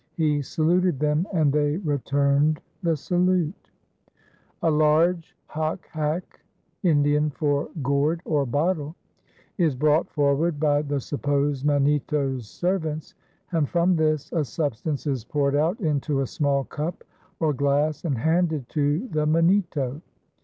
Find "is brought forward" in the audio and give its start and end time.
9.59-10.59